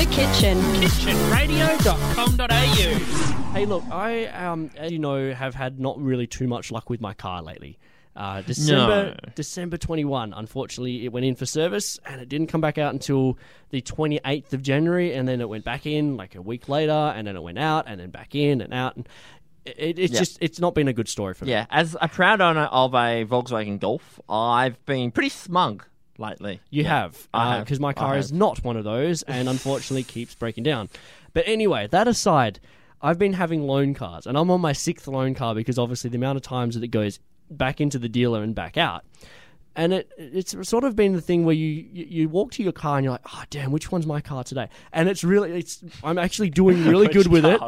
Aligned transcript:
The 0.00 0.06
Kitchen. 0.06 0.56
kitchenradio.com.au. 0.80 3.52
Hey, 3.52 3.66
look, 3.66 3.84
I, 3.90 4.24
um, 4.28 4.70
as 4.78 4.90
you 4.90 4.98
know, 4.98 5.34
have 5.34 5.54
had 5.54 5.78
not 5.78 6.00
really 6.00 6.26
too 6.26 6.48
much 6.48 6.72
luck 6.72 6.88
with 6.88 7.02
my 7.02 7.12
car 7.12 7.42
lately. 7.42 7.78
Uh, 8.16 8.40
December 8.40 9.14
No. 9.22 9.32
December 9.34 9.76
21, 9.76 10.32
unfortunately, 10.32 11.04
it 11.04 11.12
went 11.12 11.26
in 11.26 11.34
for 11.34 11.44
service 11.44 12.00
and 12.06 12.18
it 12.18 12.30
didn't 12.30 12.46
come 12.46 12.62
back 12.62 12.78
out 12.78 12.94
until 12.94 13.36
the 13.68 13.82
28th 13.82 14.54
of 14.54 14.62
January, 14.62 15.12
and 15.12 15.28
then 15.28 15.38
it 15.42 15.50
went 15.50 15.66
back 15.66 15.84
in 15.84 16.16
like 16.16 16.34
a 16.34 16.40
week 16.40 16.70
later, 16.70 17.12
and 17.14 17.26
then 17.26 17.36
it 17.36 17.42
went 17.42 17.58
out, 17.58 17.84
and 17.86 18.00
then 18.00 18.08
back 18.08 18.34
in 18.34 18.62
and 18.62 18.72
out. 18.72 18.96
And 18.96 19.06
it, 19.66 19.98
it's 19.98 20.14
Yeah. 20.14 20.20
just 20.20 20.38
it's 20.40 20.58
not 20.58 20.74
been 20.74 20.88
a 20.88 20.94
good 20.94 21.08
story 21.08 21.34
for 21.34 21.44
me. 21.44 21.50
Yeah, 21.50 21.66
as 21.68 21.94
a 22.00 22.08
proud 22.08 22.40
owner 22.40 22.64
of 22.72 22.94
a 22.94 23.26
Volkswagen 23.26 23.78
Golf, 23.78 24.18
I've 24.30 24.82
been 24.86 25.10
pretty 25.10 25.28
smug 25.28 25.84
lately. 26.20 26.60
You 26.70 26.84
have, 26.84 27.28
I 27.32 27.42
uh, 27.42 27.50
have. 27.56 27.64
because 27.64 27.80
my 27.80 27.90
I 27.90 27.92
car 27.94 28.16
is 28.16 28.30
have. 28.30 28.38
not 28.38 28.62
one 28.64 28.76
of 28.76 28.84
those, 28.84 29.22
and 29.22 29.48
unfortunately 29.48 30.04
keeps 30.04 30.34
breaking 30.34 30.64
down. 30.64 30.88
But 31.32 31.44
anyway, 31.46 31.88
that 31.88 32.06
aside, 32.08 32.60
I've 33.02 33.18
been 33.18 33.32
having 33.32 33.62
loan 33.62 33.94
cars, 33.94 34.26
and 34.26 34.36
I'm 34.36 34.50
on 34.50 34.60
my 34.60 34.72
sixth 34.72 35.08
loan 35.08 35.34
car 35.34 35.54
because 35.54 35.78
obviously 35.78 36.10
the 36.10 36.16
amount 36.16 36.36
of 36.36 36.42
times 36.42 36.74
that 36.74 36.84
it 36.84 36.88
goes 36.88 37.18
back 37.50 37.80
into 37.80 37.98
the 37.98 38.08
dealer 38.08 38.42
and 38.42 38.54
back 38.54 38.76
out, 38.76 39.04
and 39.76 39.92
it 39.92 40.10
it's 40.18 40.54
sort 40.68 40.84
of 40.84 40.96
been 40.96 41.14
the 41.14 41.20
thing 41.20 41.44
where 41.44 41.54
you 41.54 41.66
you, 41.92 42.06
you 42.08 42.28
walk 42.28 42.52
to 42.52 42.62
your 42.62 42.72
car 42.72 42.98
and 42.98 43.04
you're 43.04 43.12
like, 43.12 43.22
oh 43.32 43.44
damn, 43.50 43.72
which 43.72 43.90
one's 43.90 44.06
my 44.06 44.20
car 44.20 44.44
today? 44.44 44.68
And 44.92 45.08
it's 45.08 45.24
really 45.24 45.52
it's 45.52 45.82
I'm 46.04 46.18
actually 46.18 46.50
doing 46.50 46.84
really 46.88 47.08
good 47.08 47.28
with 47.28 47.44
it. 47.44 47.60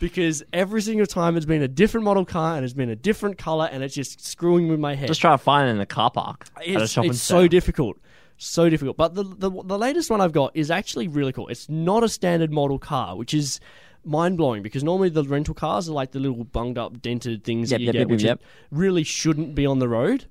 Because 0.00 0.42
every 0.52 0.80
single 0.82 1.06
time 1.06 1.36
it's 1.36 1.46
been 1.46 1.62
a 1.62 1.68
different 1.68 2.04
model 2.04 2.24
car 2.24 2.56
and 2.56 2.64
it's 2.64 2.74
been 2.74 2.90
a 2.90 2.96
different 2.96 3.36
color 3.38 3.68
and 3.70 3.82
it's 3.82 3.94
just 3.94 4.24
screwing 4.24 4.68
with 4.68 4.78
my 4.78 4.94
head. 4.94 5.08
Just 5.08 5.20
try 5.20 5.32
to 5.32 5.38
find 5.38 5.68
it 5.68 5.72
in 5.72 5.78
the 5.78 5.86
car 5.86 6.10
park 6.10 6.46
it's, 6.60 6.96
it's 6.96 7.20
so 7.20 7.48
difficult. 7.48 7.98
So 8.36 8.70
difficult. 8.70 8.96
But 8.96 9.14
the, 9.14 9.24
the 9.24 9.50
the 9.50 9.76
latest 9.78 10.10
one 10.10 10.20
i've 10.20 10.32
got 10.32 10.52
is 10.54 10.70
actually 10.70 11.08
really 11.08 11.32
cool. 11.32 11.48
It's 11.48 11.68
not 11.68 12.04
a 12.04 12.08
standard 12.08 12.52
model 12.52 12.78
car 12.78 13.16
which 13.16 13.34
is 13.34 13.58
mind-blowing 14.04 14.62
because 14.62 14.84
normally 14.84 15.08
the 15.08 15.24
rental 15.24 15.54
cars 15.54 15.88
are 15.88 15.92
like 15.92 16.12
the 16.12 16.20
little 16.20 16.44
bunged 16.44 16.78
up 16.78 17.02
dented 17.02 17.44
things 17.44 17.70
Yep, 17.72 17.78
that 17.78 17.82
you 17.82 17.86
yep, 17.86 17.92
get 17.92 17.98
yep, 18.00 18.08
which 18.08 18.22
yep. 18.22 18.40
really 18.70 19.02
shouldn't 19.02 19.54
be 19.54 19.66
on 19.66 19.80
the 19.80 19.88
road. 19.88 20.26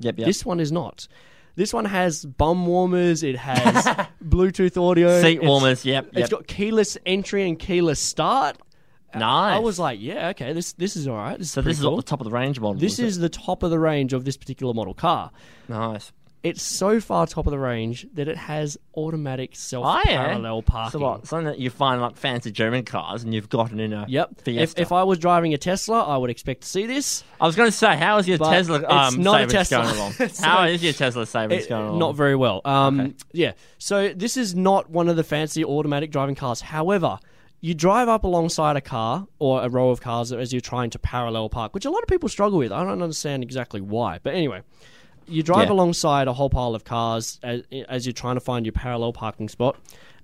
Yep, 0.00 0.18
yep. 0.18 0.26
this 0.26 0.44
one 0.44 0.58
is 0.60 0.72
not. 0.72 1.06
This 1.56 1.74
one 1.74 1.84
has 1.84 2.24
bum 2.24 2.64
warmers 2.66 3.22
it 3.22 3.36
has 3.36 3.84
bluetooth 4.24 4.80
audio 4.80 5.20
Seat 5.20 5.36
it's- 5.36 5.46
warmers, 5.46 5.84
yep, 5.84 6.06
it's 6.12 6.18
yep. 6.18 6.30
got 6.30 6.46
keyless 6.46 6.96
entry 7.04 7.46
and 7.46 7.58
keyless 7.58 8.00
start 8.00 8.56
nice. 9.14 9.56
i 9.56 9.58
was 9.58 9.78
like 9.78 9.98
yeah 10.00 10.28
okay 10.28 10.52
this 10.52 10.72
this 10.74 10.96
is 10.96 11.06
all 11.08 11.16
right 11.16 11.38
this 11.38 11.48
is 11.48 11.52
so 11.52 11.62
this 11.62 11.78
is 11.78 11.84
cool. 11.84 11.94
at 11.98 12.04
the 12.04 12.08
top 12.10 12.20
of 12.20 12.24
the 12.24 12.30
range 12.30 12.58
model. 12.60 12.80
this 12.80 12.98
is 12.98 13.18
the 13.18 13.28
top 13.28 13.62
of 13.62 13.70
the 13.70 13.78
range 13.78 14.12
of 14.12 14.24
this 14.24 14.36
particular 14.36 14.72
model 14.74 14.94
car 14.94 15.30
nice. 15.68 16.12
it's 16.42 16.62
so 16.62 17.00
far 17.00 17.26
top 17.26 17.46
of 17.46 17.50
the 17.50 17.58
range 17.58 18.06
that 18.14 18.28
it 18.28 18.36
has 18.36 18.78
automatic 18.96 19.54
self 19.54 19.84
Oh, 19.86 20.00
yeah. 20.06 20.24
parallel 20.26 20.62
parking. 20.62 20.92
So 20.98 21.04
what? 21.04 21.26
Something 21.26 21.46
that 21.46 21.58
you 21.58 21.68
find 21.70 22.00
like 22.00 22.16
fancy 22.16 22.50
German 22.50 22.84
cars, 22.84 23.22
and 23.22 23.34
you've 23.34 23.48
got 23.50 23.72
it 23.72 23.78
in 23.80 23.92
a 23.92 24.04
Yep. 24.08 24.30
If, 24.38 24.44
Fiesta. 24.44 24.80
if 24.80 24.90
I 24.92 25.02
was 25.04 25.18
driving 25.18 25.52
a 25.54 25.58
Tesla, 25.58 26.02
I 26.02 26.16
would 26.16 26.30
expect 26.30 26.62
to 26.62 26.68
see 26.68 26.86
this. 26.86 27.22
I 27.40 27.46
was 27.46 27.56
going 27.56 27.68
to 27.70 27.76
say, 27.76 27.94
how 27.96 28.18
is 28.18 28.26
your 28.26 28.38
But 28.38 28.50
Tesla 28.52 28.76
it's 28.80 29.14
um, 29.16 29.22
not 29.22 29.42
a 29.42 29.50
savings 29.50 29.52
Tesla. 29.68 29.82
going 29.84 29.96
along? 29.96 30.12
So- 30.30 30.44
how 30.46 30.64
is 30.64 30.82
your 30.82 30.92
Tesla 30.94 31.26
savings 31.26 31.64
It- 31.64 31.68
going 31.68 31.86
along? 31.88 31.98
not 31.98 32.14
very 32.16 32.36
well. 32.36 32.62
Um, 32.64 33.00
Okay. 33.00 33.14
Yeah. 33.32 33.52
So 33.78 34.08
this 34.14 34.36
is 34.38 34.54
not 34.54 34.88
one 34.90 35.08
of 35.08 35.16
the 35.16 35.24
fancy 35.24 35.62
automatic 35.64 36.10
driving 36.10 36.34
cars. 36.36 36.60
However, 36.62 37.18
you 37.60 37.74
drive 37.74 38.08
up 38.08 38.24
alongside 38.24 38.76
a 38.76 38.80
car 38.80 39.26
or 39.38 39.62
a 39.62 39.68
row 39.68 39.90
of 39.90 40.00
cars 40.00 40.32
as 40.32 40.52
you're 40.52 40.60
trying 40.60 40.90
to 40.90 40.98
parallel 40.98 41.48
park, 41.48 41.74
which 41.74 41.84
a 41.84 41.90
lot 41.90 42.02
of 42.02 42.08
people 42.08 42.28
struggle 42.28 42.58
with. 42.58 42.72
I 42.72 42.82
don't 42.82 43.02
understand 43.02 43.42
exactly 43.42 43.80
why. 43.80 44.18
But 44.22 44.34
anyway, 44.34 44.62
you 45.28 45.42
drive 45.42 45.66
Yeah. 45.68 45.74
alongside 45.74 46.26
a 46.28 46.32
whole 46.32 46.48
pile 46.50 46.74
of 46.74 46.84
cars 46.84 47.38
as, 47.42 47.62
as 47.88 48.06
you're 48.06 48.12
trying 48.12 48.36
to 48.36 48.40
find 48.40 48.64
your 48.64 48.72
parallel 48.72 49.12
parking 49.12 49.48
spot. 49.48 49.76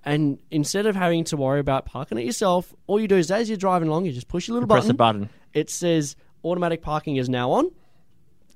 And 0.05 0.39
instead 0.51 0.87
of 0.87 0.95
having 0.97 1.25
to 1.25 1.37
worry 1.37 1.61
about 1.61 1.84
parking 1.84 2.17
it 2.19 2.25
yourself, 2.25 2.73
all 2.87 2.98
you 3.01 3.09
do 3.09 3.17
is 3.17 3.31
as 3.31 3.48
you're 3.48 3.59
driving 3.59 3.89
along, 3.89 4.06
you 4.06 4.12
just 4.12 4.28
push 4.28 4.48
a 4.48 4.53
little 4.53 4.69
Press 4.69 4.84
button. 4.84 4.89
the 4.89 4.95
button. 4.95 5.28
It 5.53 5.69
says 5.69 6.17
automatic 6.45 6.81
parking 6.81 7.16
is 7.16 7.28
now 7.28 7.50
on. 7.50 7.71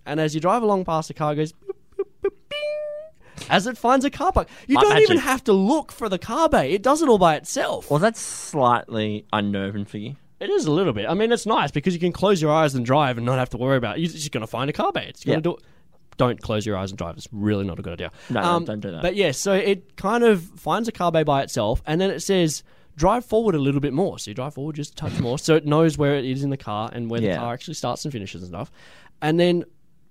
And 0.06 0.21
as 0.21 0.34
you 0.34 0.41
drive 0.41 0.62
along 0.62 0.84
past 0.87 1.09
the 1.09 1.15
car, 1.15 1.32
it 1.32 1.37
goes 1.37 1.53
as 3.50 3.66
it 3.66 3.77
finds 3.77 4.05
a 4.06 4.11
car 4.11 4.33
park. 4.33 4.49
You 4.66 4.77
Like 4.77 4.87
don't 4.88 4.99
even 5.03 5.19
have 5.19 5.44
to 5.44 5.53
look 5.53 5.93
for 5.93 6.09
the 6.09 6.19
car 6.19 6.49
bay. 6.49 6.72
It 6.72 6.83
does 6.83 7.03
it 7.03 7.09
all 7.09 7.19
by 7.19 7.34
itself. 7.37 7.91
Well, 7.91 7.99
that's 7.99 8.21
slightly 8.21 9.27
unnerving 9.33 9.84
for 9.84 9.99
you. 9.99 10.16
It 10.38 10.49
is 10.49 10.65
a 10.65 10.71
little 10.72 10.93
bit. 10.94 11.06
I 11.06 11.12
mean, 11.15 11.33
it's 11.33 11.44
nice 11.44 11.71
because 11.71 11.93
you 11.93 12.00
can 12.00 12.12
close 12.12 12.41
your 12.41 12.50
eyes 12.53 12.75
and 12.75 12.87
drive 12.87 13.19
and 13.19 13.27
not 13.27 13.38
have 13.38 13.50
to 13.50 13.59
worry 13.59 13.77
about 13.77 13.99
it. 13.99 14.00
You're 14.00 14.11
just 14.11 14.33
going 14.33 14.41
to 14.41 14.47
find 14.47 14.71
a 14.71 14.72
car 14.72 14.93
bay. 14.93 15.05
It's 15.09 15.22
going 15.25 15.33
Yeah. 15.34 15.37
to 15.37 15.43
do 15.43 15.53
it. 15.56 15.62
Don't 16.16 16.41
close 16.41 16.65
your 16.65 16.77
eyes 16.77 16.91
and 16.91 16.99
drive. 16.99 17.16
It's 17.16 17.28
really 17.33 17.65
not 17.65 17.78
a 17.78 17.83
good 17.83 17.94
idea. 17.94 18.11
Um, 18.31 18.34
No, 18.34 18.59
no, 18.61 18.65
don't 18.66 18.81
do 18.81 18.91
that. 18.93 19.03
But 19.03 19.16
yeah, 19.16 19.33
so 19.33 19.53
it 19.53 19.97
kind 19.97 20.25
of 20.25 20.43
finds 20.43 20.88
a 20.88 20.93
car 20.93 21.11
bay 21.12 21.22
by 21.22 21.43
itself, 21.43 21.82
and 21.87 22.00
then 22.00 22.11
it 22.11 22.21
says 22.21 22.62
drive 22.97 23.25
forward 23.25 23.55
a 23.55 23.59
little 23.59 23.81
bit 23.81 23.93
more. 23.94 24.19
So 24.19 24.31
you 24.31 24.34
drive 24.34 24.55
forward 24.55 24.77
just 24.77 24.93
a 24.93 24.97
touch 24.97 25.19
more, 25.21 25.38
so 25.38 25.55
it 25.56 25.65
knows 25.67 25.97
where 25.99 26.17
it 26.17 26.25
is 26.27 26.43
in 26.43 26.50
the 26.50 26.56
car 26.59 26.91
and 26.93 27.11
where 27.11 27.21
Yeah. 27.22 27.32
the 27.34 27.38
car 27.38 27.55
actually 27.55 27.75
starts 27.75 28.05
and 28.05 28.12
finishes 28.12 28.43
and 28.43 28.50
stuff. 28.50 28.71
And 29.22 29.41
then 29.41 29.65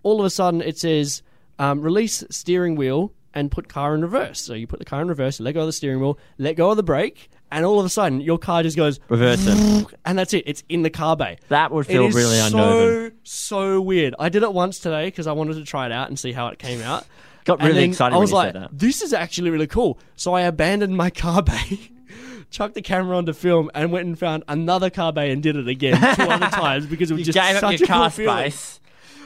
all 0.04 0.20
of 0.20 0.26
a 0.26 0.30
sudden 0.30 0.62
it 0.62 0.78
says 0.78 1.22
um, 1.60 1.82
release 1.82 2.24
steering 2.32 2.76
wheel 2.76 3.12
and 3.34 3.52
put 3.52 3.68
car 3.70 3.94
in 3.96 4.02
reverse. 4.02 4.42
So 4.42 4.54
you 4.54 4.68
put 4.68 4.80
the 4.80 4.86
car 4.86 5.02
in 5.02 5.08
reverse, 5.08 5.40
let 5.40 5.54
go 5.54 5.62
of 5.62 5.66
the 5.68 5.74
steering 5.74 6.00
wheel, 6.00 6.18
let 6.38 6.56
go 6.56 6.72
of 6.72 6.78
the 6.78 6.84
brake, 6.84 7.30
and 7.52 7.66
all 7.66 7.80
of 7.80 7.86
a 7.86 7.90
sudden 7.90 8.22
your 8.22 8.38
car 8.38 8.64
just 8.64 8.76
goes 8.78 9.00
Reversing. 9.10 9.86
and 10.06 10.18
that's 10.18 10.34
it. 10.34 10.44
It's 10.48 10.64
in 10.70 10.82
the 10.84 10.90
car 10.90 11.16
bay. 11.16 11.38
That 11.50 11.72
would 11.72 11.86
feel 11.88 12.06
is 12.08 12.16
really 12.16 12.38
so 12.38 12.58
unnerving. 12.58 13.18
so 13.24 13.82
weird. 13.82 14.16
I 14.20 14.30
did 14.30 14.44
it 14.44 14.54
once 14.54 14.80
today 14.80 15.06
because 15.08 15.28
I 15.28 15.32
wanted 15.34 15.56
to 15.56 15.64
try 15.64 15.86
it 15.86 15.92
out 15.92 16.10
and 16.10 16.18
see 16.18 16.32
how 16.32 16.48
it 16.48 16.60
came 16.60 16.82
out. 16.82 17.06
Got 17.46 17.62
really 17.64 17.84
excited 17.86 18.14
I 18.14 18.18
when 18.18 18.22
was 18.22 18.30
you 18.32 18.36
like, 18.36 18.54
said 18.54 18.62
that. 18.64 18.70
"This 18.78 19.02
is 19.02 19.14
actually 19.14 19.50
really 19.50 19.66
cool." 19.68 19.98
So 20.16 20.34
I 20.34 20.42
abandoned 20.42 20.96
my 20.96 21.10
car 21.10 21.42
bay, 21.42 21.80
chucked 22.52 22.76
the 22.76 22.82
camera 22.82 23.18
onto 23.18 23.34
film, 23.34 23.72
and 23.74 23.92
went 23.92 24.06
and 24.08 24.20
found 24.20 24.44
another 24.48 24.90
car 24.90 25.14
bay 25.14 25.32
and 25.32 25.42
did 25.42 25.56
it 25.56 25.68
again 25.68 25.96
two 26.16 26.24
other 26.24 26.48
times 26.52 26.86
because 26.86 27.10
it 27.10 27.14
was 27.16 27.20
You 27.28 27.32
just 27.34 27.36
gave 27.38 27.56
up 27.56 27.72
your 27.72 27.74
a 27.74 27.78
cool 27.78 27.88
car 27.88 28.10
feeling. 28.10 28.52
space 28.52 28.80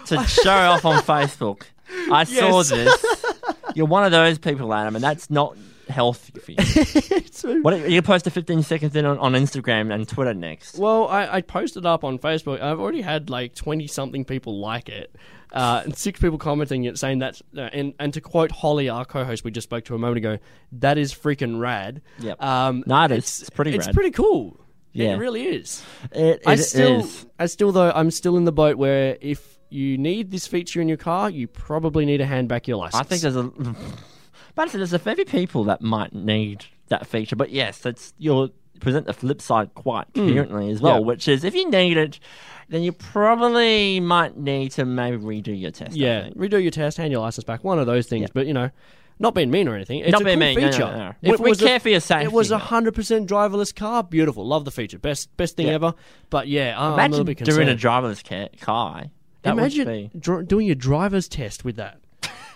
to 0.05 0.23
show 0.27 0.51
off 0.51 0.85
on 0.85 1.01
Facebook. 1.01 1.63
I 2.11 2.23
saw 2.23 2.63
this. 2.63 3.22
You're 3.75 3.87
one 3.87 4.03
of 4.03 4.11
those 4.11 4.37
people, 4.37 4.73
Adam, 4.73 4.95
and 4.95 5.03
that's 5.03 5.29
not 5.29 5.57
healthy 5.89 6.39
for 6.39 6.51
you. 6.51 7.59
what 7.61 7.89
you 7.89 8.01
post 8.01 8.25
a 8.27 8.31
15 8.31 8.63
second 8.63 8.91
thing 8.91 9.05
on, 9.05 9.17
on 9.19 9.33
Instagram 9.33 9.93
and 9.93 10.07
Twitter 10.07 10.33
next? 10.33 10.77
Well, 10.77 11.07
I, 11.07 11.27
I 11.37 11.41
posted 11.41 11.85
up 11.85 12.03
on 12.03 12.19
Facebook. 12.19 12.61
I've 12.61 12.79
already 12.79 13.01
had 13.01 13.29
like 13.29 13.55
twenty 13.55 13.87
something 13.87 14.25
people 14.25 14.59
like 14.59 14.89
it, 14.89 15.15
uh, 15.51 15.81
and 15.85 15.97
six 15.97 16.19
people 16.19 16.37
commenting 16.37 16.85
it, 16.85 16.97
saying 16.97 17.19
that. 17.19 17.41
Uh, 17.55 17.61
and 17.61 17.93
and 17.99 18.13
to 18.13 18.21
quote 18.21 18.51
Holly, 18.51 18.89
our 18.89 19.05
co-host 19.05 19.43
we 19.43 19.51
just 19.51 19.67
spoke 19.67 19.85
to 19.85 19.95
a 19.95 19.99
moment 19.99 20.17
ago, 20.17 20.37
that 20.73 20.97
is 20.97 21.13
freaking 21.13 21.59
rad. 21.59 22.01
Yep. 22.19 22.41
Um, 22.41 22.83
No, 22.87 23.03
it 23.05 23.11
is. 23.11 23.41
It's 23.41 23.49
pretty 23.49 23.75
It's 23.75 23.87
rad. 23.87 23.95
pretty 23.95 24.11
cool. 24.11 24.59
Yeah. 24.93 25.13
It 25.13 25.17
really 25.17 25.43
is. 25.43 25.83
It, 26.11 26.43
I 26.45 26.55
still, 26.55 26.99
is. 27.01 27.25
I 27.39 27.47
still 27.47 27.71
though, 27.71 27.91
I'm 27.91 28.11
still 28.11 28.37
in 28.37 28.45
the 28.45 28.51
boat 28.51 28.77
where 28.77 29.17
if 29.21 29.52
you 29.73 29.97
need 29.97 30.31
this 30.31 30.47
feature 30.47 30.79
in 30.81 30.87
your 30.87 30.97
car, 30.97 31.29
you 31.29 31.47
probably 31.47 32.05
need 32.05 32.17
to 32.17 32.25
hand 32.25 32.47
back 32.47 32.67
your 32.67 32.77
license. 32.77 33.01
I 33.01 33.03
think 33.03 33.21
there's 33.21 33.35
a. 33.35 33.51
But 34.55 34.71
there's 34.71 34.93
a 34.93 34.99
fair 34.99 35.15
few 35.15 35.25
people 35.25 35.63
that 35.65 35.81
might 35.81 36.13
need 36.13 36.65
that 36.89 37.07
feature. 37.07 37.35
But 37.35 37.49
yes, 37.49 37.79
that's 37.79 38.13
you'll 38.19 38.49
present 38.79 39.05
the 39.07 39.13
flip 39.13 39.41
side 39.41 39.73
quite 39.73 40.05
coherently 40.13 40.69
as 40.69 40.79
well, 40.81 40.95
Hmm. 40.97 40.99
Yeah. 41.01 41.05
which 41.07 41.27
is 41.27 41.43
if 41.43 41.55
you 41.55 41.69
need 41.69 41.97
it, 41.97 42.19
then 42.69 42.83
you 42.83 42.91
probably 42.91 43.99
might 43.99 44.37
need 44.37 44.71
to 44.73 44.85
maybe 44.85 45.17
redo 45.17 45.59
your 45.59 45.71
test. 45.71 45.95
Yeah, 45.95 46.29
redo 46.35 46.61
your 46.61 46.71
test, 46.71 46.97
hand 46.97 47.11
your 47.11 47.21
license 47.21 47.45
back, 47.45 47.63
one 47.63 47.79
of 47.79 47.87
those 47.87 48.05
things. 48.07 48.21
Yeah. 48.23 48.27
But 48.33 48.45
you 48.45 48.53
know, 48.53 48.69
not 49.19 49.33
being 49.33 49.49
mean 49.49 49.67
or 49.67 49.75
anything. 49.75 49.99
It's 50.01 50.11
Not 50.11 50.21
a 50.21 50.25
being 50.25 50.37
cool 50.39 50.47
mean, 50.47 50.55
no, 50.55 50.61
no, 50.65 50.71
feature. 50.71 50.85
no, 50.85 50.97
no. 50.97 51.13
If 51.33 51.39
We- 51.39 51.45
we 51.45 51.51
a- 51.51 51.55
care 51.55 51.79
for 51.79 51.89
your 51.89 51.99
safety. 51.99 52.25
It 52.25 52.31
was 52.31 52.51
a 52.51 52.57
hundred 52.59 52.93
percent 52.93 53.27
driverless 53.29 53.73
car. 53.73 54.03
Beautiful, 54.03 54.45
love 54.45 54.65
the 54.65 54.71
feature. 54.71 54.99
Best 54.99 55.35
best 55.37 55.55
thing 55.55 55.67
Yeah. 55.67 55.73
ever. 55.73 55.93
But 56.29 56.47
yeah, 56.47 56.75
I'm 56.77 56.91
a 56.93 56.95
little 56.95 57.21
Imagine 57.21 57.25
bit 57.25 57.37
doing 57.45 57.69
a 57.69 57.75
driverless 57.75 58.23
ca- 58.23 58.49
car. 58.61 59.05
That 59.43 59.53
Imagine 59.53 59.87
would 59.87 60.11
be. 60.13 60.19
dr- 60.19 60.47
doing 60.47 60.65
your 60.67 60.75
driver's 60.75 61.27
test 61.27 61.63
with 61.63 61.75
that. 61.77 61.99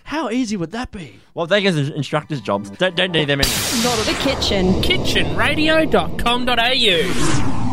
How 0.05 0.29
easy 0.29 0.55
would 0.55 0.71
that 0.71 0.91
be? 0.91 1.19
Well, 1.33 1.47
they 1.47 1.61
get 1.61 1.75
instructors' 1.77 2.39
jobs. 2.41 2.69
Don't, 2.69 2.95
don't 2.95 3.11
need 3.11 3.27
them 3.27 3.41
anymore. 3.41 3.95
The 4.05 4.15
Kitchen. 4.21 4.81
kitchenradio.com.au. 4.81 7.66